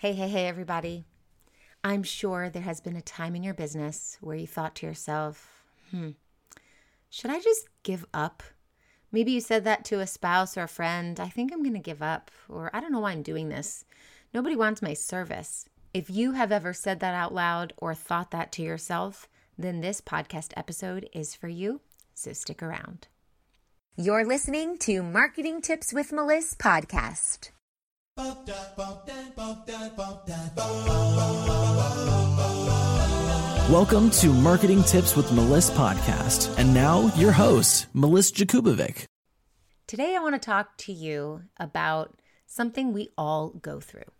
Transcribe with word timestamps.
Hey, 0.00 0.12
hey, 0.12 0.28
hey, 0.28 0.46
everybody. 0.46 1.06
I'm 1.82 2.04
sure 2.04 2.48
there 2.48 2.62
has 2.62 2.80
been 2.80 2.94
a 2.94 3.00
time 3.00 3.34
in 3.34 3.42
your 3.42 3.52
business 3.52 4.16
where 4.20 4.36
you 4.36 4.46
thought 4.46 4.76
to 4.76 4.86
yourself, 4.86 5.64
hmm, 5.90 6.10
should 7.10 7.32
I 7.32 7.40
just 7.40 7.66
give 7.82 8.06
up? 8.14 8.44
Maybe 9.10 9.32
you 9.32 9.40
said 9.40 9.64
that 9.64 9.84
to 9.86 9.98
a 9.98 10.06
spouse 10.06 10.56
or 10.56 10.62
a 10.62 10.68
friend. 10.68 11.18
I 11.18 11.28
think 11.28 11.52
I'm 11.52 11.64
going 11.64 11.74
to 11.74 11.80
give 11.80 12.00
up, 12.00 12.30
or 12.48 12.70
I 12.72 12.78
don't 12.78 12.92
know 12.92 13.00
why 13.00 13.10
I'm 13.10 13.22
doing 13.22 13.48
this. 13.48 13.84
Nobody 14.32 14.54
wants 14.54 14.80
my 14.80 14.94
service. 14.94 15.68
If 15.92 16.08
you 16.08 16.30
have 16.30 16.52
ever 16.52 16.72
said 16.72 17.00
that 17.00 17.14
out 17.16 17.34
loud 17.34 17.72
or 17.78 17.92
thought 17.92 18.30
that 18.30 18.52
to 18.52 18.62
yourself, 18.62 19.28
then 19.58 19.80
this 19.80 20.00
podcast 20.00 20.52
episode 20.56 21.08
is 21.12 21.34
for 21.34 21.48
you. 21.48 21.80
So 22.14 22.32
stick 22.34 22.62
around. 22.62 23.08
You're 23.96 24.24
listening 24.24 24.78
to 24.78 25.02
Marketing 25.02 25.60
Tips 25.60 25.92
with 25.92 26.12
Melissa 26.12 26.54
podcast. 26.54 27.50
Welcome 33.70 34.10
to 34.10 34.32
Marketing 34.32 34.82
Tips 34.82 35.14
with 35.14 35.30
Melissa 35.30 35.72
podcast. 35.74 36.52
And 36.58 36.74
now 36.74 37.14
your 37.14 37.30
host, 37.30 37.86
Melissa 37.94 38.34
Jakubovic. 38.34 39.04
Today 39.86 40.16
I 40.16 40.18
want 40.18 40.34
to 40.34 40.40
talk 40.44 40.76
to 40.78 40.92
you 40.92 41.42
about 41.58 42.18
something 42.44 42.92
we 42.92 43.08
all 43.16 43.50
go 43.50 43.78
through. 43.78 44.10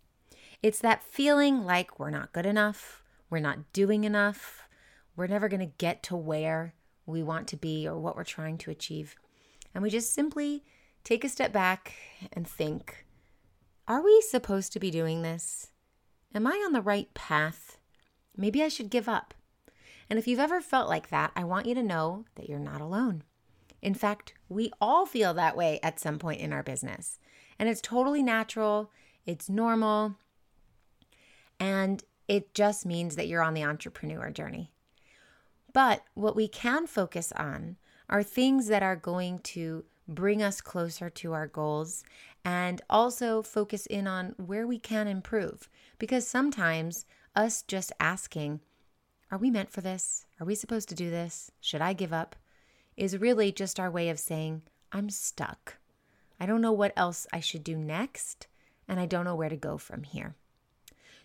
It's 0.62 0.78
that 0.78 1.02
feeling 1.02 1.64
like 1.64 1.98
we're 1.98 2.10
not 2.10 2.32
good 2.32 2.46
enough, 2.46 3.02
we're 3.30 3.40
not 3.40 3.72
doing 3.72 4.04
enough, 4.04 4.68
we're 5.16 5.26
never 5.26 5.48
going 5.48 5.58
to 5.58 5.74
get 5.76 6.04
to 6.04 6.14
where 6.14 6.72
we 7.04 7.24
want 7.24 7.48
to 7.48 7.56
be 7.56 7.88
or 7.88 7.98
what 7.98 8.14
we're 8.14 8.22
trying 8.22 8.58
to 8.58 8.70
achieve. 8.70 9.16
And 9.74 9.82
we 9.82 9.90
just 9.90 10.14
simply 10.14 10.62
take 11.02 11.24
a 11.24 11.28
step 11.28 11.52
back 11.52 11.94
and 12.32 12.46
think 12.46 13.06
are 13.88 14.02
we 14.02 14.20
supposed 14.20 14.72
to 14.74 14.78
be 14.78 14.90
doing 14.90 15.22
this? 15.22 15.70
Am 16.34 16.46
I 16.46 16.62
on 16.66 16.72
the 16.72 16.82
right 16.82 17.12
path? 17.14 17.78
Maybe 18.36 18.62
I 18.62 18.68
should 18.68 18.90
give 18.90 19.08
up. 19.08 19.32
And 20.10 20.18
if 20.18 20.28
you've 20.28 20.38
ever 20.38 20.60
felt 20.60 20.90
like 20.90 21.08
that, 21.08 21.32
I 21.34 21.44
want 21.44 21.66
you 21.66 21.74
to 21.74 21.82
know 21.82 22.26
that 22.34 22.48
you're 22.50 22.58
not 22.58 22.82
alone. 22.82 23.24
In 23.80 23.94
fact, 23.94 24.34
we 24.48 24.70
all 24.78 25.06
feel 25.06 25.32
that 25.34 25.56
way 25.56 25.80
at 25.82 25.98
some 25.98 26.18
point 26.18 26.42
in 26.42 26.52
our 26.52 26.62
business. 26.62 27.18
And 27.58 27.66
it's 27.66 27.80
totally 27.80 28.22
natural, 28.22 28.90
it's 29.24 29.48
normal, 29.48 30.16
and 31.58 32.04
it 32.28 32.52
just 32.52 32.84
means 32.84 33.16
that 33.16 33.26
you're 33.26 33.42
on 33.42 33.54
the 33.54 33.64
entrepreneur 33.64 34.30
journey. 34.30 34.70
But 35.72 36.02
what 36.14 36.36
we 36.36 36.46
can 36.46 36.86
focus 36.86 37.32
on 37.32 37.76
are 38.10 38.22
things 38.22 38.66
that 38.68 38.82
are 38.82 38.96
going 38.96 39.38
to 39.40 39.84
bring 40.08 40.42
us 40.42 40.60
closer 40.60 41.10
to 41.10 41.34
our 41.34 41.46
goals 41.46 42.02
and 42.44 42.80
also 42.88 43.42
focus 43.42 43.86
in 43.86 44.06
on 44.06 44.34
where 44.38 44.66
we 44.66 44.78
can 44.78 45.06
improve. 45.06 45.68
Because 45.98 46.26
sometimes 46.26 47.04
us 47.36 47.62
just 47.62 47.92
asking, 48.00 48.60
Are 49.30 49.38
we 49.38 49.50
meant 49.50 49.70
for 49.70 49.82
this? 49.82 50.26
Are 50.40 50.46
we 50.46 50.54
supposed 50.54 50.88
to 50.88 50.94
do 50.94 51.10
this? 51.10 51.50
Should 51.60 51.82
I 51.82 51.92
give 51.92 52.12
up? 52.12 52.34
is 52.98 53.16
really 53.16 53.52
just 53.52 53.78
our 53.78 53.90
way 53.90 54.08
of 54.08 54.18
saying, 54.18 54.62
I'm 54.90 55.08
stuck. 55.08 55.76
I 56.40 56.46
don't 56.46 56.60
know 56.60 56.72
what 56.72 56.92
else 56.96 57.26
I 57.32 57.38
should 57.40 57.62
do 57.62 57.76
next, 57.76 58.48
and 58.88 58.98
I 58.98 59.06
don't 59.06 59.24
know 59.24 59.36
where 59.36 59.48
to 59.48 59.56
go 59.56 59.78
from 59.78 60.02
here. 60.02 60.34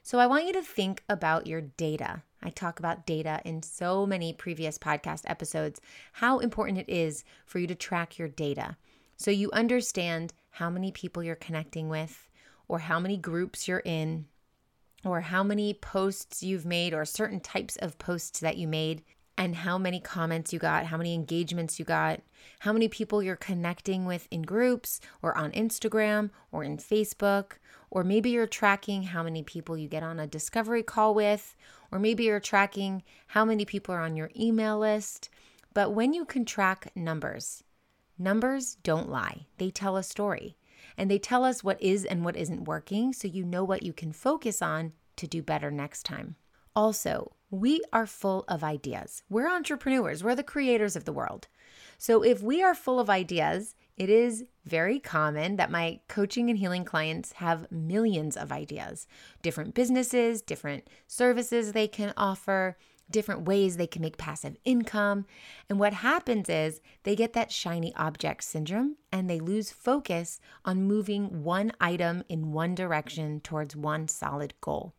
So 0.06 0.20
I 0.20 0.28
want 0.28 0.46
you 0.46 0.54
to 0.54 0.62
think 0.62 1.02
about 1.08 1.48
your 1.48 1.62
data. 1.62 2.24
I 2.44 2.50
talk 2.50 2.78
about 2.78 3.06
data 3.06 3.42
in 3.46 3.64
so 3.64 4.06
many 4.06 4.34
previous 4.34 4.78
podcast 4.78 5.22
episodes, 5.28 5.80
how 6.12 6.40
important 6.40 6.78
it 6.78 6.90
is 6.90 7.24
for 7.46 7.60
you 7.60 7.68
to 7.68 7.76
track 7.76 8.20
your 8.20 8.28
data 8.28 8.76
so 9.16 9.32
you 9.32 9.50
understand 9.52 10.34
how 10.50 10.70
many 10.70 10.92
people 10.92 11.24
you're 11.24 11.36
connecting 11.36 11.88
with, 11.88 12.28
or 12.68 12.80
how 12.80 13.00
many 13.00 13.16
groups 13.16 13.66
you're 13.66 13.82
in, 13.86 14.26
or 15.06 15.22
how 15.22 15.42
many 15.42 15.74
posts 15.74 16.44
you've 16.44 16.66
made, 16.66 16.94
or 16.94 17.06
certain 17.06 17.40
types 17.40 17.78
of 17.78 17.98
posts 17.98 18.42
that 18.42 18.58
you 18.58 18.68
made, 18.68 19.04
and 19.38 19.56
how 19.56 19.78
many 19.78 20.00
comments 20.00 20.54
you 20.54 20.60
got, 20.60 20.86
how 20.86 20.98
many 20.98 21.14
engagements 21.14 21.80
you 21.80 21.86
got, 21.86 22.22
how 22.60 22.72
many 22.72 22.88
people 22.88 23.24
you're 23.24 23.36
connecting 23.36 24.06
with 24.06 24.28
in 24.30 24.44
groups, 24.44 25.00
or 25.22 25.36
on 25.38 25.52
Instagram, 25.52 26.30
or 26.52 26.64
in 26.64 26.78
Facebook, 26.78 27.54
or 27.90 28.04
maybe 28.04 28.30
you're 28.30 28.48
tracking 28.48 29.04
how 29.04 29.24
many 29.24 29.44
people 29.44 29.78
you 29.78 29.88
get 29.88 30.04
on 30.04 30.20
a 30.20 30.28
discovery 30.28 30.84
call 30.84 31.14
with, 31.14 31.56
or 31.92 32.00
maybe 32.00 32.24
you're 32.24 32.40
tracking 32.40 33.04
how 33.28 33.46
many 33.46 33.66
people 33.66 33.94
are 33.94 34.02
on 34.02 34.16
your 34.16 34.32
email 34.40 34.80
list. 34.80 35.30
But 35.74 35.94
when 35.94 36.14
you 36.14 36.26
can 36.26 36.46
track 36.46 36.92
numbers, 36.96 37.64
numbers 38.18 38.76
don't 38.84 39.10
lie, 39.10 39.48
they 39.58 39.72
tell 39.72 39.98
a 39.98 40.04
story. 40.04 40.58
And 40.98 41.10
they 41.10 41.18
tell 41.18 41.44
us 41.44 41.64
what 41.64 41.82
is 41.82 42.06
and 42.06 42.24
what 42.24 42.36
isn't 42.36 42.66
working 42.66 43.14
so 43.14 43.28
you 43.28 43.44
know 43.44 43.64
what 43.64 43.84
you 43.84 43.94
can 43.94 44.12
focus 44.12 44.62
on 44.62 44.94
to 45.16 45.28
do 45.28 45.42
better 45.42 45.72
next 45.72 46.04
time. 46.04 46.36
Also, 46.76 47.34
we 47.54 47.80
are 47.94 48.08
full 48.08 48.44
of 48.48 48.64
ideas. 48.64 49.22
We're 49.30 49.48
entrepreneurs, 49.48 50.24
we're 50.24 50.34
the 50.34 50.42
creators 50.42 50.96
of 50.96 51.06
the 51.06 51.14
world. 51.14 51.48
So 52.00 52.24
if 52.24 52.42
we 52.42 52.64
are 52.64 52.74
full 52.74 53.00
of 53.00 53.12
ideas, 53.12 53.76
it 53.96 54.10
is 54.10 54.46
very 54.66 55.00
common 55.00 55.58
that 55.58 55.70
my 55.70 56.00
coaching 56.08 56.50
and 56.50 56.58
healing 56.58 56.84
clients 56.84 57.34
have 57.34 57.72
millions 57.72 58.36
of 58.36 58.52
ideas, 58.52 59.06
different 59.44 59.76
businesses, 59.76 60.42
different 60.42 60.88
services 61.06 61.74
they 61.74 61.88
can 61.88 62.12
offer, 62.18 62.76
different 63.12 63.46
ways 63.46 63.78
they 63.78 63.86
can 63.86 64.02
make 64.02 64.18
passive 64.18 64.58
income. 64.66 65.28
And 65.70 65.80
what 65.80 65.94
happens 65.94 66.50
is 66.50 66.82
they 67.04 67.16
get 67.16 67.34
that 67.34 67.52
shiny 67.52 67.94
object 67.94 68.44
syndrome 68.46 68.96
and 69.12 69.30
they 69.30 69.40
lose 69.40 69.70
focus 69.70 70.40
on 70.66 70.88
moving 70.88 71.44
one 71.44 71.72
item 71.80 72.24
in 72.28 72.52
one 72.52 72.74
direction 72.74 73.42
towards 73.42 73.76
one 73.76 74.08
solid 74.08 74.56
goal. 74.60 74.96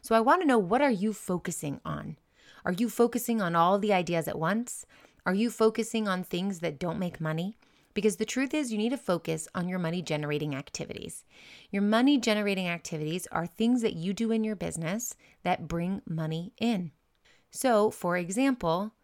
So 0.00 0.14
I 0.14 0.20
want 0.20 0.42
to 0.42 0.46
know 0.46 0.58
what 0.58 0.82
are 0.82 0.90
you 0.90 1.12
focusing 1.12 1.80
on? 1.84 2.16
Are 2.64 2.72
you 2.72 2.88
focusing 2.88 3.40
on 3.40 3.56
all 3.56 3.78
the 3.78 3.92
ideas 3.92 4.28
at 4.28 4.38
once? 4.38 4.86
Are 5.26 5.34
you 5.34 5.50
focusing 5.50 6.08
on 6.08 6.24
things 6.24 6.60
that 6.60 6.78
don't 6.78 6.98
make 6.98 7.20
money? 7.20 7.56
Because 7.94 8.16
the 8.16 8.24
truth 8.24 8.54
is, 8.54 8.72
you 8.72 8.78
need 8.78 8.90
to 8.90 8.96
focus 8.96 9.46
on 9.54 9.68
your 9.68 9.78
money 9.78 10.00
generating 10.00 10.54
activities. 10.54 11.24
Your 11.70 11.82
money 11.82 12.18
generating 12.18 12.68
activities 12.68 13.26
are 13.30 13.46
things 13.46 13.82
that 13.82 13.94
you 13.94 14.14
do 14.14 14.32
in 14.32 14.44
your 14.44 14.56
business 14.56 15.14
that 15.42 15.68
bring 15.68 16.02
money 16.08 16.52
in. 16.58 16.92
So, 17.50 17.90
for 17.90 18.16
example, 18.16 18.94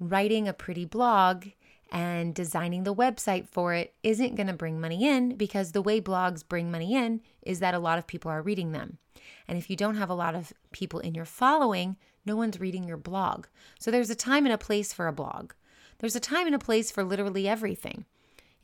writing 0.00 0.48
a 0.48 0.54
pretty 0.54 0.86
blog 0.86 1.46
and 1.90 2.34
designing 2.34 2.84
the 2.84 2.94
website 2.94 3.48
for 3.48 3.72
it 3.72 3.94
isn't 4.02 4.34
going 4.34 4.48
to 4.48 4.52
bring 4.52 4.80
money 4.80 5.06
in 5.08 5.36
because 5.36 5.72
the 5.72 5.82
way 5.82 6.00
blogs 6.00 6.46
bring 6.46 6.70
money 6.70 6.94
in 6.94 7.20
is 7.42 7.60
that 7.60 7.74
a 7.74 7.78
lot 7.78 7.98
of 7.98 8.06
people 8.06 8.30
are 8.30 8.42
reading 8.42 8.72
them. 8.72 8.98
And 9.48 9.56
if 9.56 9.70
you 9.70 9.76
don't 9.76 9.96
have 9.96 10.10
a 10.10 10.14
lot 10.14 10.34
of 10.34 10.52
people 10.72 11.00
in 11.00 11.14
your 11.14 11.24
following, 11.24 11.96
no 12.24 12.36
one's 12.36 12.60
reading 12.60 12.84
your 12.84 12.96
blog. 12.96 13.46
So 13.78 13.90
there's 13.90 14.10
a 14.10 14.16
time 14.16 14.44
and 14.46 14.52
a 14.52 14.58
place 14.58 14.92
for 14.92 15.06
a 15.06 15.12
blog. 15.12 15.52
There's 15.98 16.16
a 16.16 16.20
time 16.20 16.46
and 16.46 16.54
a 16.54 16.58
place 16.58 16.90
for 16.90 17.04
literally 17.04 17.48
everything. 17.48 18.04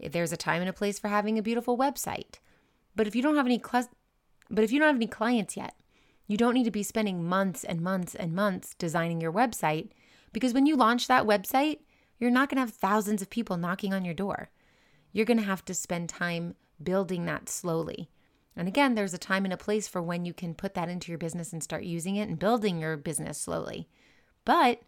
There's 0.00 0.32
a 0.32 0.36
time 0.36 0.60
and 0.60 0.68
a 0.68 0.74
place 0.74 0.98
for 0.98 1.08
having 1.08 1.38
a 1.38 1.42
beautiful 1.42 1.78
website. 1.78 2.40
But 2.96 3.06
if 3.06 3.14
you 3.14 3.22
don't 3.22 3.36
have 3.36 3.46
any 3.46 3.62
cl- 3.64 3.88
but 4.50 4.64
if 4.64 4.72
you 4.72 4.78
don't 4.78 4.88
have 4.88 4.96
any 4.96 5.06
clients 5.06 5.56
yet, 5.56 5.74
you 6.26 6.36
don't 6.36 6.54
need 6.54 6.64
to 6.64 6.70
be 6.70 6.82
spending 6.82 7.24
months 7.24 7.64
and 7.64 7.80
months 7.80 8.14
and 8.14 8.34
months 8.34 8.74
designing 8.74 9.20
your 9.20 9.32
website 9.32 9.90
because 10.32 10.52
when 10.52 10.66
you 10.66 10.76
launch 10.76 11.06
that 11.06 11.24
website, 11.24 11.78
you're 12.22 12.30
not 12.30 12.48
going 12.48 12.54
to 12.54 12.60
have 12.60 12.70
thousands 12.72 13.20
of 13.20 13.28
people 13.28 13.56
knocking 13.56 13.92
on 13.92 14.04
your 14.04 14.14
door. 14.14 14.48
You're 15.10 15.26
going 15.26 15.40
to 15.40 15.42
have 15.42 15.64
to 15.64 15.74
spend 15.74 16.08
time 16.08 16.54
building 16.80 17.24
that 17.24 17.48
slowly. 17.48 18.10
And 18.54 18.68
again, 18.68 18.94
there's 18.94 19.12
a 19.12 19.18
time 19.18 19.44
and 19.44 19.52
a 19.52 19.56
place 19.56 19.88
for 19.88 20.00
when 20.00 20.24
you 20.24 20.32
can 20.32 20.54
put 20.54 20.74
that 20.74 20.88
into 20.88 21.10
your 21.10 21.18
business 21.18 21.52
and 21.52 21.60
start 21.60 21.82
using 21.82 22.14
it 22.14 22.28
and 22.28 22.38
building 22.38 22.78
your 22.78 22.96
business 22.96 23.38
slowly. 23.38 23.88
But 24.44 24.82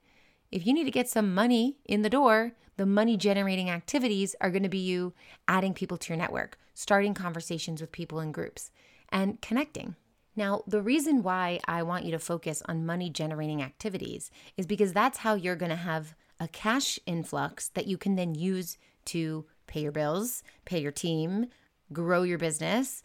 if 0.52 0.64
you 0.64 0.72
need 0.72 0.84
to 0.84 0.92
get 0.92 1.08
some 1.08 1.34
money 1.34 1.78
in 1.84 2.02
the 2.02 2.08
door, 2.08 2.52
the 2.76 2.86
money 2.86 3.16
generating 3.16 3.68
activities 3.68 4.36
are 4.40 4.50
going 4.50 4.62
to 4.62 4.68
be 4.68 4.78
you 4.78 5.12
adding 5.48 5.74
people 5.74 5.98
to 5.98 6.12
your 6.12 6.18
network, 6.18 6.56
starting 6.72 7.14
conversations 7.14 7.80
with 7.80 7.90
people 7.90 8.20
in 8.20 8.30
groups, 8.30 8.70
and 9.08 9.42
connecting. 9.42 9.96
Now, 10.36 10.62
the 10.68 10.82
reason 10.82 11.24
why 11.24 11.58
I 11.66 11.82
want 11.82 12.04
you 12.04 12.12
to 12.12 12.18
focus 12.20 12.62
on 12.66 12.86
money 12.86 13.10
generating 13.10 13.60
activities 13.60 14.30
is 14.56 14.66
because 14.66 14.92
that's 14.92 15.18
how 15.18 15.34
you're 15.34 15.56
going 15.56 15.70
to 15.70 15.76
have 15.76 16.14
a 16.40 16.48
cash 16.48 16.98
influx 17.06 17.68
that 17.70 17.86
you 17.86 17.96
can 17.96 18.16
then 18.16 18.34
use 18.34 18.78
to 19.06 19.44
pay 19.66 19.80
your 19.80 19.92
bills, 19.92 20.42
pay 20.64 20.80
your 20.80 20.92
team, 20.92 21.46
grow 21.92 22.22
your 22.22 22.38
business, 22.38 23.02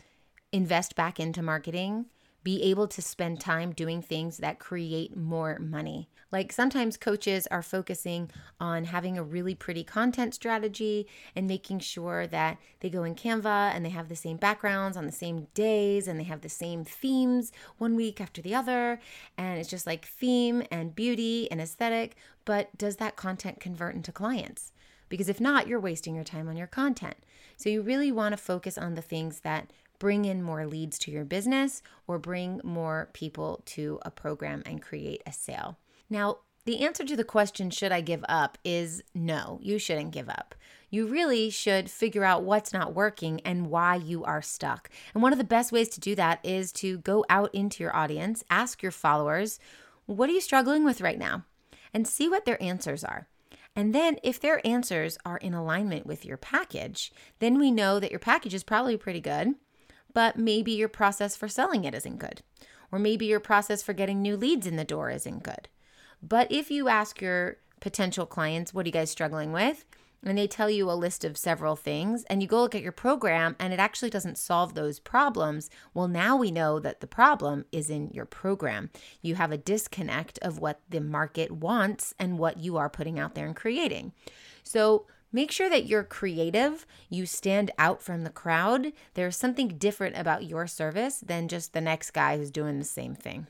invest 0.52 0.96
back 0.96 1.20
into 1.20 1.42
marketing, 1.42 2.06
be 2.50 2.64
able 2.64 2.88
to 2.88 3.00
spend 3.00 3.40
time 3.40 3.72
doing 3.74 4.02
things 4.02 4.38
that 4.38 4.58
create 4.58 5.16
more 5.16 5.60
money. 5.60 6.10
Like 6.32 6.52
sometimes 6.52 6.98
coaches 6.98 7.46
are 7.52 7.62
focusing 7.62 8.32
on 8.60 8.86
having 8.86 9.20
a 9.20 9.24
really 9.24 9.54
pretty 9.54 9.84
content 9.84 10.34
strategy 10.34 11.06
and 11.36 11.46
making 11.46 11.78
sure 11.82 12.26
that 12.26 12.58
they 12.80 12.90
go 12.90 13.04
in 13.04 13.14
Canva 13.14 13.76
and 13.76 13.86
they 13.86 13.92
have 13.92 14.10
the 14.10 14.16
same 14.16 14.38
backgrounds 14.38 14.98
on 14.98 15.06
the 15.06 15.12
same 15.12 15.46
days 15.54 16.08
and 16.08 16.20
they 16.20 16.24
have 16.24 16.42
the 16.42 16.50
same 16.50 16.84
themes 16.84 17.52
one 17.78 17.96
week 17.96 18.20
after 18.20 18.42
the 18.42 18.56
other. 18.56 19.00
And 19.38 19.60
it's 19.60 19.70
just 19.70 19.86
like 19.86 20.06
theme 20.06 20.64
and 20.72 20.96
beauty 20.96 21.52
and 21.52 21.62
aesthetic. 21.62 22.16
But 22.46 22.76
does 22.80 22.96
that 22.96 23.16
content 23.16 23.60
convert 23.60 23.94
into 23.94 24.12
clients? 24.12 24.72
Because 25.08 25.30
if 25.30 25.40
not, 25.40 25.68
you're 25.68 25.80
wasting 25.80 26.16
your 26.16 26.24
time 26.24 26.50
on 26.50 26.58
your 26.58 26.66
content. 26.66 27.18
So 27.58 27.70
you 27.70 27.84
really 27.84 28.12
want 28.12 28.34
to 28.34 28.38
focus 28.38 28.76
on 28.76 28.96
the 28.96 29.04
things 29.04 29.42
that 29.42 29.72
bring 30.00 30.26
in 30.26 30.42
more 30.42 30.66
leads 30.66 30.98
to 31.00 31.12
your 31.12 31.26
business 31.26 31.84
or 32.08 32.18
bring 32.18 32.62
more 32.64 33.10
people 33.14 33.62
to 33.66 34.00
a 34.04 34.12
program 34.12 34.64
and 34.66 34.82
create 34.82 35.22
a 35.28 35.34
sale. 35.34 35.78
Now, 36.10 36.40
the 36.66 36.82
answer 36.86 37.04
to 37.06 37.16
the 37.16 37.24
question, 37.24 37.70
should 37.70 37.92
I 37.92 38.02
give 38.02 38.24
up, 38.28 38.58
is 38.64 39.02
no, 39.14 39.60
you 39.62 39.80
shouldn't 39.80 40.12
give 40.12 40.30
up. 40.30 40.56
You 40.90 41.08
really 41.08 41.50
should 41.50 41.90
figure 41.90 42.24
out 42.24 42.44
what's 42.44 42.74
not 42.74 42.94
working 42.94 43.42
and 43.42 43.70
why 43.70 43.96
you 43.96 44.24
are 44.24 44.42
stuck. 44.42 44.90
And 45.14 45.22
one 45.22 45.32
of 45.32 45.38
the 45.38 45.44
best 45.44 45.72
ways 45.72 45.90
to 45.90 46.00
do 46.00 46.16
that 46.16 46.40
is 46.44 46.72
to 46.74 46.98
go 47.00 47.26
out 47.30 47.54
into 47.54 47.84
your 47.84 47.96
audience, 47.96 48.44
ask 48.50 48.82
your 48.82 48.92
followers, 48.92 49.60
what 50.06 50.30
are 50.30 50.34
you 50.34 50.42
struggling 50.42 50.84
with 50.84 51.02
right 51.02 51.20
now? 51.20 51.46
And 51.94 52.08
see 52.08 52.28
what 52.28 52.46
their 52.46 52.62
answers 52.62 53.04
are. 53.04 53.28
And 53.76 53.94
then, 53.94 54.18
if 54.24 54.40
their 54.40 54.66
answers 54.66 55.18
are 55.26 55.38
in 55.38 55.54
alignment 55.54 56.06
with 56.06 56.26
your 56.26 56.38
package, 56.38 57.12
then 57.40 57.58
we 57.60 57.72
know 57.72 58.00
that 58.00 58.12
your 58.12 58.20
package 58.20 58.54
is 58.54 58.64
probably 58.64 58.98
pretty 58.98 59.22
good, 59.22 59.56
but 60.14 60.38
maybe 60.38 60.72
your 60.72 60.90
process 60.90 61.36
for 61.36 61.48
selling 61.48 61.84
it 61.84 61.94
isn't 61.94 62.20
good. 62.20 62.42
Or 62.92 63.00
maybe 63.00 63.26
your 63.26 63.40
process 63.40 63.84
for 63.84 63.94
getting 63.94 64.22
new 64.22 64.36
leads 64.36 64.66
in 64.66 64.76
the 64.76 64.84
door 64.84 65.10
isn't 65.12 65.44
good. 65.44 65.68
But 66.22 66.52
if 66.52 66.72
you 66.72 66.90
ask 66.90 67.22
your 67.22 67.58
potential 67.80 68.26
clients, 68.26 68.74
what 68.74 68.86
are 68.86 68.90
you 68.90 68.94
guys 68.94 69.12
struggling 69.12 69.52
with? 69.52 69.86
and 70.24 70.38
they 70.38 70.48
tell 70.48 70.70
you 70.70 70.90
a 70.90 70.94
list 70.94 71.24
of 71.24 71.38
several 71.38 71.76
things 71.76 72.24
and 72.26 72.42
you 72.42 72.48
go 72.48 72.62
look 72.62 72.76
at 72.76 72.82
your 72.82 72.92
program 72.92 73.56
and 73.60 73.72
it 73.74 73.80
actually 73.80 74.10
doesn't 74.10 74.38
solve 74.38 74.74
those 74.74 75.00
problems 75.00 75.70
well 75.94 76.08
now 76.08 76.36
we 76.36 76.52
know 76.52 76.80
that 76.80 77.00
the 77.00 77.08
problem 77.08 77.66
is 77.72 77.90
in 77.90 78.10
your 78.12 78.26
program 78.26 78.90
you 79.22 79.36
have 79.36 79.52
a 79.52 79.58
disconnect 79.58 80.38
of 80.42 80.60
what 80.60 80.82
the 80.90 81.02
market 81.02 81.52
wants 81.52 82.14
and 82.20 82.38
what 82.38 82.58
you 82.58 82.78
are 82.78 82.90
putting 82.90 83.20
out 83.20 83.36
there 83.36 83.46
and 83.46 83.56
creating 83.56 84.12
so 84.64 85.06
Make 85.32 85.52
sure 85.52 85.70
that 85.70 85.86
you're 85.86 86.04
creative, 86.04 86.88
you 87.08 87.28
stand 87.28 87.70
out 87.78 88.02
from 88.02 88.24
the 88.24 88.32
crowd. 88.32 88.94
There's 89.14 89.38
something 89.38 89.68
different 89.68 90.18
about 90.18 90.46
your 90.46 90.66
service 90.66 91.20
than 91.20 91.48
just 91.48 91.74
the 91.74 91.82
next 91.82 92.12
guy 92.12 92.38
who's 92.38 92.50
doing 92.50 92.80
the 92.80 92.86
same 92.86 93.14
thing. 93.14 93.46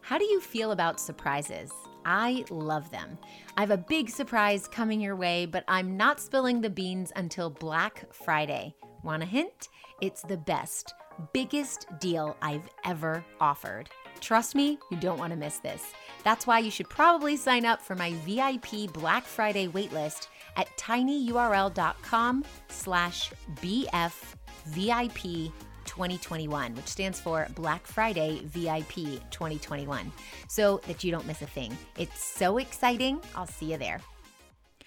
How 0.00 0.16
do 0.16 0.24
you 0.24 0.40
feel 0.40 0.72
about 0.72 0.98
surprises? 0.98 1.70
I 2.06 2.46
love 2.48 2.90
them. 2.90 3.18
I 3.58 3.60
have 3.60 3.70
a 3.70 3.76
big 3.76 4.08
surprise 4.08 4.66
coming 4.66 4.98
your 4.98 5.14
way, 5.14 5.44
but 5.44 5.64
I'm 5.68 5.98
not 5.98 6.20
spilling 6.20 6.62
the 6.62 6.70
beans 6.70 7.12
until 7.14 7.50
Black 7.50 8.12
Friday. 8.14 8.74
Want 9.02 9.22
a 9.22 9.26
hint? 9.26 9.68
It's 10.00 10.22
the 10.22 10.38
best, 10.38 10.94
biggest 11.34 11.86
deal 12.00 12.34
I've 12.40 12.68
ever 12.86 13.22
offered. 13.42 13.90
Trust 14.20 14.54
me, 14.54 14.78
you 14.90 14.96
don't 14.96 15.18
want 15.18 15.32
to 15.32 15.38
miss 15.38 15.58
this. 15.58 15.92
That's 16.24 16.46
why 16.46 16.60
you 16.60 16.70
should 16.70 16.88
probably 16.88 17.36
sign 17.36 17.66
up 17.66 17.82
for 17.82 17.94
my 17.94 18.14
VIP 18.26 18.92
Black 18.92 19.24
Friday 19.24 19.68
waitlist 19.68 20.28
at 20.56 20.68
tinyurl.com 20.76 22.44
slash 22.68 23.32
bfvip 23.56 25.52
2021, 25.84 26.74
which 26.76 26.86
stands 26.86 27.18
for 27.20 27.48
Black 27.56 27.84
Friday 27.86 28.42
VIP 28.44 29.20
2021, 29.30 30.12
so 30.48 30.80
that 30.86 31.02
you 31.02 31.10
don't 31.10 31.26
miss 31.26 31.42
a 31.42 31.46
thing. 31.46 31.76
It's 31.98 32.22
so 32.22 32.58
exciting. 32.58 33.20
I'll 33.34 33.46
see 33.46 33.72
you 33.72 33.78
there. 33.78 34.00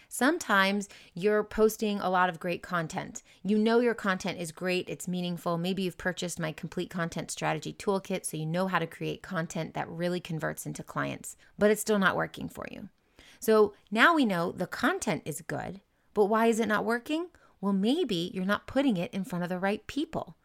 Sometimes 0.07 0.89
you're 1.15 1.43
posting 1.43 1.99
a 1.99 2.09
lot 2.09 2.29
of 2.29 2.39
great 2.39 2.61
content. 2.61 3.23
You 3.43 3.57
know 3.57 3.79
your 3.79 3.95
content 3.95 4.39
is 4.39 4.51
great, 4.51 4.87
it's 4.87 5.07
meaningful. 5.07 5.57
Maybe 5.57 5.81
you've 5.81 5.97
purchased 5.97 6.39
my 6.39 6.51
complete 6.51 6.91
content 6.91 7.31
strategy 7.31 7.73
toolkit 7.73 8.23
so 8.23 8.37
you 8.37 8.45
know 8.45 8.67
how 8.67 8.77
to 8.79 8.85
create 8.85 9.23
content 9.23 9.73
that 9.73 9.89
really 9.89 10.19
converts 10.19 10.67
into 10.67 10.83
clients, 10.83 11.35
but 11.57 11.71
it's 11.71 11.81
still 11.81 11.97
not 11.97 12.15
working 12.15 12.47
for 12.47 12.67
you. 12.71 12.89
So 13.43 13.73
now 13.91 14.15
we 14.15 14.23
know 14.23 14.53
the 14.53 14.67
content 14.67 15.23
is 15.25 15.41
good, 15.41 15.81
but 16.13 16.27
why 16.27 16.45
is 16.45 16.61
it 16.61 16.69
not 16.69 16.85
working? 16.85 17.27
Well, 17.59 17.73
maybe 17.73 18.31
you're 18.33 18.45
not 18.45 18.67
putting 18.67 18.95
it 18.95 19.13
in 19.13 19.25
front 19.25 19.43
of 19.43 19.49
the 19.49 19.59
right 19.59 19.85
people. 19.85 20.37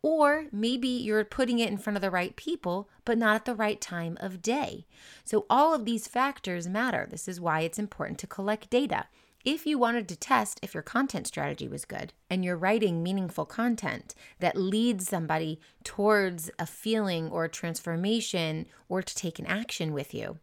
Or 0.00 0.46
maybe 0.50 0.88
you're 0.88 1.26
putting 1.26 1.58
it 1.58 1.68
in 1.68 1.76
front 1.76 1.98
of 1.98 2.00
the 2.00 2.10
right 2.10 2.34
people, 2.36 2.88
but 3.04 3.18
not 3.18 3.34
at 3.34 3.44
the 3.44 3.54
right 3.54 3.78
time 3.78 4.16
of 4.18 4.40
day. 4.40 4.86
So, 5.24 5.44
all 5.50 5.74
of 5.74 5.84
these 5.84 6.08
factors 6.08 6.66
matter. 6.66 7.06
This 7.10 7.28
is 7.28 7.38
why 7.38 7.60
it's 7.60 7.78
important 7.78 8.18
to 8.20 8.26
collect 8.26 8.70
data. 8.70 9.08
If 9.44 9.66
you 9.66 9.78
wanted 9.78 10.08
to 10.08 10.16
test 10.16 10.58
if 10.62 10.72
your 10.72 10.82
content 10.82 11.26
strategy 11.26 11.68
was 11.68 11.84
good 11.84 12.14
and 12.30 12.42
you're 12.42 12.56
writing 12.56 13.02
meaningful 13.02 13.44
content 13.44 14.14
that 14.38 14.56
leads 14.56 15.06
somebody 15.06 15.60
towards 15.84 16.50
a 16.58 16.64
feeling 16.64 17.28
or 17.28 17.44
a 17.44 17.50
transformation 17.50 18.64
or 18.88 19.02
to 19.02 19.14
take 19.14 19.38
an 19.38 19.46
action 19.46 19.92
with 19.92 20.14
you, 20.14 20.38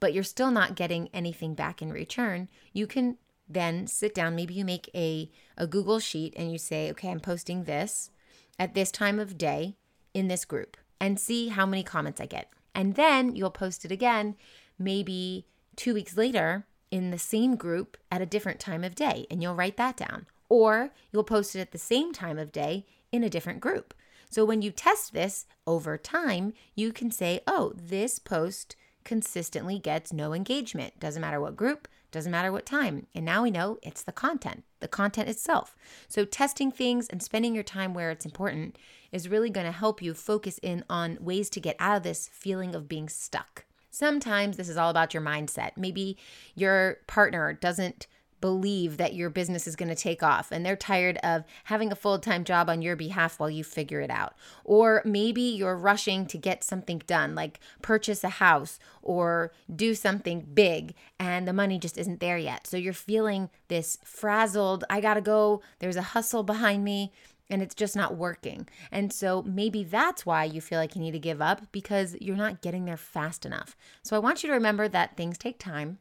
but 0.00 0.12
you're 0.12 0.24
still 0.24 0.50
not 0.50 0.74
getting 0.74 1.08
anything 1.12 1.54
back 1.54 1.82
in 1.82 1.92
return, 1.92 2.48
you 2.72 2.86
can 2.86 3.16
then 3.48 3.86
sit 3.86 4.14
down. 4.14 4.36
Maybe 4.36 4.54
you 4.54 4.64
make 4.64 4.90
a, 4.94 5.30
a 5.56 5.66
Google 5.66 5.98
Sheet 5.98 6.34
and 6.36 6.52
you 6.52 6.58
say, 6.58 6.90
okay, 6.90 7.10
I'm 7.10 7.20
posting 7.20 7.64
this 7.64 8.10
at 8.58 8.74
this 8.74 8.90
time 8.90 9.18
of 9.18 9.38
day 9.38 9.76
in 10.14 10.28
this 10.28 10.44
group 10.44 10.76
and 11.00 11.18
see 11.18 11.48
how 11.48 11.64
many 11.64 11.82
comments 11.82 12.20
I 12.20 12.26
get. 12.26 12.50
And 12.74 12.94
then 12.94 13.34
you'll 13.34 13.50
post 13.50 13.84
it 13.84 13.92
again, 13.92 14.36
maybe 14.78 15.46
two 15.76 15.94
weeks 15.94 16.16
later 16.16 16.66
in 16.90 17.10
the 17.10 17.18
same 17.18 17.56
group 17.56 17.96
at 18.10 18.22
a 18.22 18.26
different 18.26 18.60
time 18.60 18.84
of 18.84 18.94
day, 18.94 19.26
and 19.30 19.42
you'll 19.42 19.54
write 19.54 19.76
that 19.76 19.96
down. 19.96 20.26
Or 20.48 20.90
you'll 21.12 21.24
post 21.24 21.54
it 21.54 21.60
at 21.60 21.72
the 21.72 21.78
same 21.78 22.12
time 22.12 22.38
of 22.38 22.52
day 22.52 22.86
in 23.12 23.22
a 23.22 23.30
different 23.30 23.60
group. 23.60 23.94
So 24.30 24.44
when 24.44 24.62
you 24.62 24.70
test 24.70 25.12
this 25.12 25.46
over 25.66 25.96
time, 25.96 26.52
you 26.74 26.92
can 26.92 27.10
say, 27.10 27.40
oh, 27.46 27.72
this 27.76 28.18
post 28.18 28.76
consistently 29.08 29.78
gets 29.78 30.12
no 30.12 30.34
engagement. 30.34 31.00
Doesn't 31.00 31.22
matter 31.22 31.40
what 31.40 31.56
group, 31.56 31.88
doesn't 32.10 32.30
matter 32.30 32.52
what 32.52 32.66
time. 32.66 33.06
And 33.14 33.24
now 33.24 33.42
we 33.42 33.50
know 33.50 33.78
it's 33.82 34.02
the 34.02 34.12
content, 34.12 34.64
the 34.80 34.86
content 34.86 35.30
itself. 35.30 35.74
So, 36.08 36.26
testing 36.26 36.70
things 36.70 37.08
and 37.08 37.22
spending 37.22 37.54
your 37.54 37.64
time 37.64 37.94
where 37.94 38.10
it's 38.10 38.26
important 38.26 38.76
is 39.10 39.30
really 39.30 39.48
going 39.48 39.64
to 39.64 39.72
help 39.72 40.02
you 40.02 40.12
focus 40.12 40.60
in 40.62 40.84
on 40.90 41.16
ways 41.22 41.48
to 41.50 41.60
get 41.60 41.76
out 41.78 41.96
of 41.96 42.02
this 42.02 42.28
feeling 42.28 42.74
of 42.74 42.86
being 42.86 43.08
stuck. 43.08 43.64
Sometimes 43.90 44.58
this 44.58 44.68
is 44.68 44.76
all 44.76 44.90
about 44.90 45.14
your 45.14 45.22
mindset. 45.22 45.70
Maybe 45.74 46.18
your 46.54 46.98
partner 47.06 47.54
doesn't 47.54 48.06
believe 48.40 48.96
that 48.96 49.14
your 49.14 49.30
business 49.30 49.66
is 49.66 49.76
going 49.76 49.88
to 49.88 49.94
take 49.94 50.22
off 50.22 50.52
and 50.52 50.64
they're 50.64 50.76
tired 50.76 51.18
of 51.18 51.44
having 51.64 51.90
a 51.90 51.96
full 51.96 52.18
time 52.18 52.44
job 52.44 52.68
on 52.68 52.82
your 52.82 52.96
behalf 52.96 53.38
while 53.38 53.50
you 53.50 53.64
figure 53.64 54.00
it 54.00 54.10
out. 54.10 54.34
Or 54.64 55.02
maybe 55.04 55.42
you're 55.42 55.76
rushing 55.76 56.26
to 56.26 56.38
get 56.38 56.64
something 56.64 57.02
done, 57.06 57.34
like 57.34 57.60
purchase 57.82 58.24
a 58.24 58.28
house 58.28 58.78
or 59.02 59.52
do 59.74 59.94
something 59.94 60.46
big, 60.54 60.94
and 61.18 61.46
the 61.46 61.52
money 61.52 61.78
just 61.78 61.98
isn't 61.98 62.20
there 62.20 62.38
yet. 62.38 62.66
So 62.66 62.76
you're 62.76 62.92
feeling 62.92 63.50
this 63.68 63.98
frazzled, 64.04 64.84
I 64.88 65.00
got 65.00 65.14
to 65.14 65.20
go, 65.20 65.62
there's 65.78 65.96
a 65.96 66.02
hustle 66.02 66.42
behind 66.42 66.84
me. 66.84 67.12
And 67.50 67.62
it's 67.62 67.74
just 67.74 67.96
not 67.96 68.14
working. 68.14 68.68
And 68.92 69.10
so 69.10 69.40
maybe 69.42 69.82
that's 69.82 70.26
why 70.26 70.44
you 70.44 70.60
feel 70.60 70.78
like 70.78 70.94
you 70.94 71.00
need 71.00 71.12
to 71.12 71.18
give 71.18 71.40
up 71.40 71.72
because 71.72 72.14
you're 72.20 72.36
not 72.36 72.60
getting 72.60 72.84
there 72.84 72.98
fast 72.98 73.46
enough. 73.46 73.74
So 74.02 74.14
I 74.14 74.18
want 74.18 74.42
you 74.42 74.48
to 74.48 74.52
remember 74.52 74.86
that 74.86 75.16
things 75.16 75.38
take 75.38 75.58
time 75.58 75.96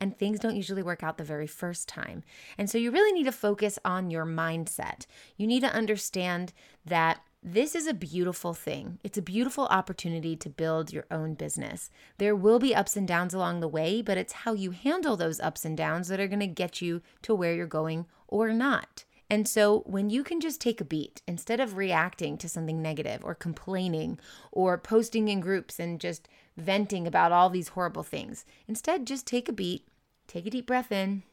and 0.00 0.16
things 0.16 0.40
don't 0.40 0.56
usually 0.56 0.82
work 0.82 1.02
out 1.02 1.18
the 1.18 1.24
very 1.24 1.46
first 1.46 1.88
time. 1.88 2.24
And 2.56 2.70
so 2.70 2.78
you 2.78 2.90
really 2.90 3.12
need 3.12 3.24
to 3.24 3.32
focus 3.32 3.78
on 3.84 4.10
your 4.10 4.24
mindset. 4.24 5.06
You 5.36 5.46
need 5.46 5.60
to 5.60 5.72
understand 5.72 6.52
that 6.84 7.20
this 7.42 7.74
is 7.74 7.86
a 7.86 7.94
beautiful 7.94 8.52
thing. 8.52 8.98
It's 9.02 9.16
a 9.16 9.22
beautiful 9.22 9.64
opportunity 9.66 10.36
to 10.36 10.50
build 10.50 10.92
your 10.92 11.06
own 11.10 11.34
business. 11.34 11.90
There 12.18 12.36
will 12.36 12.58
be 12.58 12.74
ups 12.74 12.96
and 12.96 13.08
downs 13.08 13.32
along 13.32 13.60
the 13.60 13.68
way, 13.68 14.02
but 14.02 14.18
it's 14.18 14.32
how 14.32 14.52
you 14.52 14.72
handle 14.72 15.16
those 15.16 15.40
ups 15.40 15.64
and 15.64 15.76
downs 15.76 16.08
that 16.08 16.20
are 16.20 16.28
going 16.28 16.40
to 16.40 16.46
get 16.46 16.82
you 16.82 17.00
to 17.22 17.34
where 17.34 17.54
you're 17.54 17.66
going 17.66 18.06
or 18.28 18.52
not. 18.52 19.04
And 19.30 19.46
so, 19.46 19.84
when 19.86 20.10
you 20.10 20.24
can 20.24 20.40
just 20.40 20.60
take 20.60 20.80
a 20.80 20.84
beat 20.84 21.22
instead 21.26 21.60
of 21.60 21.76
reacting 21.76 22.36
to 22.38 22.48
something 22.48 22.82
negative 22.82 23.24
or 23.24 23.36
complaining 23.36 24.18
or 24.50 24.76
posting 24.76 25.28
in 25.28 25.38
groups 25.38 25.78
and 25.78 26.00
just 26.00 26.28
venting 26.56 27.06
about 27.06 27.30
all 27.30 27.48
these 27.48 27.68
horrible 27.68 28.02
things, 28.02 28.44
instead, 28.66 29.06
just 29.06 29.28
take 29.28 29.48
a 29.48 29.52
beat, 29.52 29.86
Take 30.30 30.46
a 30.46 30.50
deep 30.50 30.66
breath 30.66 30.92
in 30.92 31.24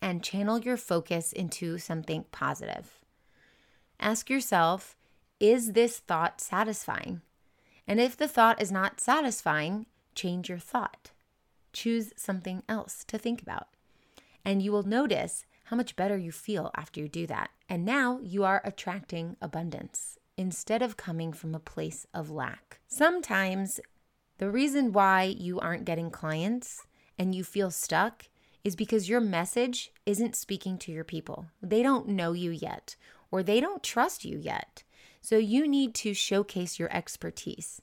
and 0.00 0.22
channel 0.22 0.60
your 0.60 0.76
focus 0.76 1.32
into 1.32 1.76
something 1.76 2.24
positive. 2.30 3.00
Ask 3.98 4.30
yourself, 4.30 4.96
is 5.40 5.72
this 5.72 5.98
thought 5.98 6.40
satisfying? 6.40 7.22
And 7.84 7.98
if 7.98 8.16
the 8.16 8.28
thought 8.28 8.62
is 8.62 8.70
not 8.70 9.00
satisfying, 9.00 9.86
change 10.14 10.48
your 10.48 10.60
thought. 10.60 11.10
Choose 11.72 12.12
something 12.14 12.62
else 12.68 13.02
to 13.08 13.18
think 13.18 13.42
about. 13.42 13.66
And 14.44 14.62
you 14.62 14.70
will 14.70 14.84
notice 14.84 15.44
how 15.64 15.74
much 15.74 15.96
better 15.96 16.16
you 16.16 16.30
feel 16.30 16.70
after 16.76 17.00
you 17.00 17.08
do 17.08 17.26
that. 17.26 17.50
And 17.68 17.84
now 17.84 18.20
you 18.22 18.44
are 18.44 18.62
attracting 18.64 19.36
abundance 19.42 20.16
instead 20.36 20.80
of 20.80 20.96
coming 20.96 21.32
from 21.32 21.56
a 21.56 21.58
place 21.58 22.06
of 22.14 22.30
lack. 22.30 22.78
Sometimes 22.86 23.80
the 24.38 24.48
reason 24.48 24.92
why 24.92 25.24
you 25.24 25.58
aren't 25.58 25.86
getting 25.86 26.12
clients 26.12 26.84
and 27.18 27.34
you 27.34 27.44
feel 27.44 27.70
stuck 27.70 28.28
is 28.64 28.76
because 28.76 29.08
your 29.08 29.20
message 29.20 29.90
isn't 30.06 30.36
speaking 30.36 30.78
to 30.78 30.92
your 30.92 31.04
people. 31.04 31.46
They 31.60 31.82
don't 31.82 32.08
know 32.08 32.32
you 32.32 32.50
yet, 32.50 32.96
or 33.30 33.42
they 33.42 33.60
don't 33.60 33.82
trust 33.82 34.24
you 34.24 34.38
yet. 34.38 34.84
So 35.20 35.36
you 35.36 35.66
need 35.68 35.94
to 35.96 36.14
showcase 36.14 36.78
your 36.78 36.92
expertise. 36.92 37.82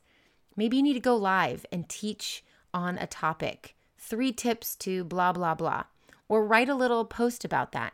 Maybe 0.56 0.78
you 0.78 0.84
need 0.84 0.94
to 0.94 1.00
go 1.00 1.16
live 1.16 1.66
and 1.72 1.88
teach 1.88 2.44
on 2.74 2.98
a 2.98 3.08
topic, 3.08 3.76
three 3.98 4.32
tips 4.32 4.76
to 4.78 5.04
blah, 5.04 5.32
blah, 5.34 5.56
blah, 5.56 5.84
or 6.28 6.46
write 6.46 6.70
a 6.70 6.76
little 6.76 7.06
post 7.06 7.46
about 7.46 7.72
that. 7.72 7.94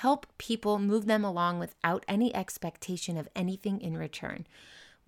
help 0.00 0.26
people 0.38 0.78
move 0.78 1.04
them 1.04 1.22
along 1.24 1.58
without 1.58 2.06
any 2.08 2.34
expectation 2.34 3.18
of 3.18 3.28
anything 3.36 3.78
in 3.82 3.98
return. 3.98 4.46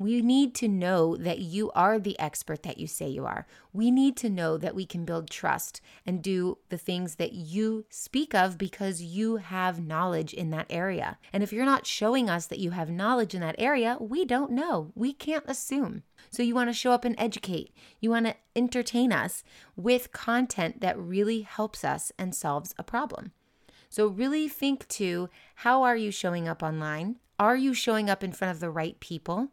We 0.02 0.20
need 0.20 0.54
to 0.56 0.68
know 0.68 1.16
that 1.16 1.38
you 1.38 1.70
are 1.76 2.00
the 2.00 2.18
expert 2.18 2.64
that 2.64 2.78
you 2.78 2.88
say 2.88 3.08
you 3.08 3.24
are. 3.24 3.46
We 3.72 3.92
need 3.92 4.16
to 4.16 4.28
know 4.28 4.56
that 4.58 4.74
we 4.74 4.84
can 4.84 5.04
build 5.04 5.30
trust 5.30 5.80
and 6.04 6.20
do 6.20 6.58
the 6.70 6.76
things 6.76 7.14
that 7.16 7.34
you 7.34 7.84
speak 7.88 8.34
of 8.34 8.58
because 8.58 9.00
you 9.00 9.36
have 9.36 9.86
knowledge 9.86 10.34
in 10.34 10.50
that 10.50 10.66
area. 10.68 11.18
And 11.32 11.44
if 11.44 11.52
you're 11.52 11.64
not 11.64 11.86
showing 11.86 12.28
us 12.28 12.46
that 12.46 12.58
you 12.58 12.72
have 12.72 12.90
knowledge 12.90 13.32
in 13.32 13.40
that 13.42 13.54
area, 13.58 13.96
we 14.00 14.24
don't 14.24 14.50
know. 14.50 14.90
We 14.96 15.12
can't 15.12 15.44
assume. 15.46 16.02
So 16.32 16.42
you 16.42 16.56
want 16.56 16.68
to 16.68 16.74
show 16.74 16.90
up 16.90 17.04
and 17.04 17.14
educate. 17.16 17.72
You 18.00 18.10
want 18.10 18.26
to 18.26 18.34
entertain 18.56 19.12
us 19.12 19.44
with 19.76 20.10
content 20.10 20.80
that 20.80 20.98
really 20.98 21.42
helps 21.42 21.84
us 21.84 22.10
and 22.18 22.34
solves 22.34 22.74
a 22.76 22.82
problem. 22.82 23.30
So 23.88 24.08
really 24.08 24.48
think 24.48 24.88
to 24.88 25.28
how 25.56 25.84
are 25.84 25.96
you 25.96 26.10
showing 26.10 26.48
up 26.48 26.60
online? 26.60 27.20
Are 27.38 27.56
you 27.56 27.72
showing 27.72 28.10
up 28.10 28.24
in 28.24 28.32
front 28.32 28.50
of 28.50 28.60
the 28.60 28.70
right 28.70 28.98
people? 28.98 29.52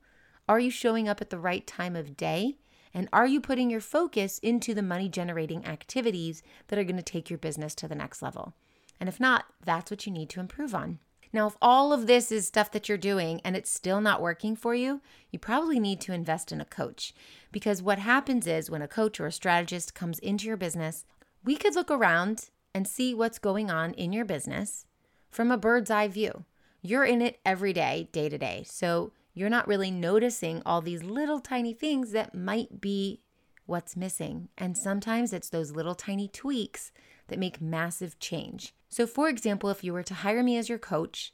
Are 0.50 0.60
you 0.60 0.72
showing 0.72 1.08
up 1.08 1.22
at 1.22 1.30
the 1.30 1.38
right 1.38 1.66
time 1.68 1.96
of 1.96 2.18
day? 2.18 2.56
And 2.92 3.08
are 3.14 3.28
you 3.28 3.40
putting 3.40 3.70
your 3.70 3.82
focus 3.82 4.40
into 4.40 4.74
the 4.74 4.82
money 4.82 5.08
generating 5.08 5.64
activities 5.64 6.42
that 6.68 6.80
are 6.80 6.84
going 6.84 6.96
to 6.96 7.04
take 7.04 7.30
your 7.30 7.38
business 7.38 7.76
to 7.76 7.88
the 7.88 7.94
next 7.94 8.24
level? 8.24 8.56
And 9.00 9.08
if 9.08 9.20
not, 9.20 9.46
that's 9.64 9.92
what 9.92 10.08
you 10.08 10.12
need 10.12 10.28
to 10.32 10.40
improve 10.40 10.74
on. 10.74 10.98
Now, 11.32 11.46
if 11.46 11.56
all 11.62 11.94
of 11.94 12.08
this 12.08 12.32
is 12.32 12.48
stuff 12.48 12.72
that 12.72 12.90
you're 12.90 12.98
doing 12.98 13.42
and 13.46 13.56
it's 13.56 13.72
still 13.72 14.02
not 14.02 14.24
working 14.24 14.56
for 14.56 14.74
you, 14.74 15.02
you 15.30 15.38
probably 15.38 15.80
need 15.80 16.02
to 16.02 16.14
invest 16.14 16.52
in 16.52 16.60
a 16.60 16.66
coach. 16.66 17.14
Because 17.52 17.84
what 17.84 18.00
happens 18.00 18.48
is 18.48 18.72
when 18.72 18.82
a 18.82 18.88
coach 18.88 19.20
or 19.20 19.28
a 19.28 19.32
strategist 19.32 19.94
comes 19.94 20.18
into 20.18 20.48
your 20.48 20.58
business, 20.58 21.06
we 21.44 21.58
could 21.58 21.76
look 21.76 21.92
around 21.92 22.50
and 22.74 22.88
see 22.88 23.14
what's 23.14 23.38
going 23.38 23.70
on 23.70 23.94
in 23.94 24.12
your 24.12 24.26
business 24.26 24.88
from 25.30 25.52
a 25.52 25.58
bird's 25.58 25.92
eye 25.92 26.08
view. 26.08 26.46
You're 26.82 27.06
in 27.06 27.22
it 27.22 27.40
every 27.46 27.72
day, 27.72 28.10
day 28.12 28.30
to 28.30 28.38
day. 28.40 28.64
So 28.66 29.12
you're 29.40 29.50
not 29.50 29.70
really 29.70 29.90
noticing 29.90 30.62
all 30.66 30.82
these 30.82 31.02
little 31.02 31.40
tiny 31.40 31.74
things 31.74 32.12
that 32.12 32.36
might 32.36 32.82
be 32.82 33.22
what's 33.66 33.96
missing. 33.96 34.50
And 34.58 34.78
sometimes 34.78 35.32
it's 35.32 35.50
those 35.50 35.72
little 35.72 35.96
tiny 35.96 36.28
tweaks 36.28 36.92
that 37.30 37.40
make 37.40 37.62
massive 37.62 38.20
change. 38.20 38.74
So, 38.90 39.08
for 39.08 39.30
example, 39.30 39.70
if 39.70 39.82
you 39.82 39.94
were 39.94 40.04
to 40.04 40.14
hire 40.14 40.44
me 40.44 40.58
as 40.58 40.68
your 40.68 40.78
coach, 40.78 41.34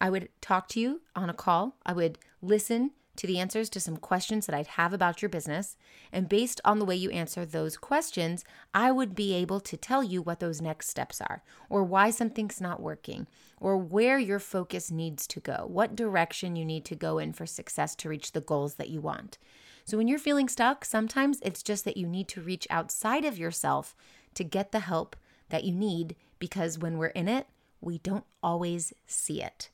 I 0.00 0.08
would 0.08 0.30
talk 0.40 0.68
to 0.68 0.80
you 0.80 1.02
on 1.14 1.28
a 1.28 1.34
call, 1.34 1.76
I 1.84 1.92
would 1.92 2.18
listen 2.40 2.92
to 3.16 3.26
the 3.26 3.38
answers 3.38 3.68
to 3.70 3.80
some 3.80 3.96
questions 3.96 4.46
that 4.46 4.54
I'd 4.54 4.66
have 4.66 4.92
about 4.92 5.22
your 5.22 5.28
business. 5.28 5.76
And 6.12 6.28
based 6.28 6.60
on 6.64 6.78
the 6.78 6.84
way 6.84 6.96
you 6.96 7.10
answer 7.10 7.44
those 7.44 7.76
questions, 7.76 8.44
I 8.72 8.90
would 8.92 9.14
be 9.14 9.34
able 9.34 9.60
to 9.60 9.76
tell 9.76 10.02
you 10.02 10.22
what 10.22 10.40
those 10.40 10.60
next 10.60 10.88
steps 10.88 11.20
are, 11.20 11.42
or 11.68 11.84
why 11.84 12.10
something's 12.10 12.60
not 12.60 12.80
working, 12.80 13.26
or 13.60 13.76
where 13.76 14.18
your 14.18 14.38
focus 14.38 14.90
needs 14.90 15.26
to 15.28 15.40
go, 15.40 15.66
what 15.68 15.96
direction 15.96 16.56
you 16.56 16.64
need 16.64 16.84
to 16.86 16.96
go 16.96 17.18
in 17.18 17.32
for 17.32 17.46
success 17.46 17.94
to 17.96 18.08
reach 18.08 18.32
the 18.32 18.40
goals 18.40 18.74
that 18.74 18.90
you 18.90 19.00
want. 19.00 19.38
So 19.84 19.98
when 19.98 20.08
you're 20.08 20.18
feeling 20.18 20.48
stuck, 20.48 20.84
sometimes 20.84 21.40
it's 21.42 21.62
just 21.62 21.84
that 21.84 21.96
you 21.96 22.06
need 22.06 22.28
to 22.28 22.40
reach 22.40 22.66
outside 22.70 23.24
of 23.24 23.38
yourself 23.38 23.94
to 24.34 24.42
get 24.42 24.72
the 24.72 24.80
help 24.80 25.14
that 25.50 25.64
you 25.64 25.72
need 25.72 26.16
because 26.38 26.78
when 26.78 26.98
we're 26.98 27.08
in 27.08 27.28
it, 27.28 27.46
we 27.80 27.98
don't 27.98 28.24
always 28.42 28.92
see 29.06 29.42
it. 29.42 29.70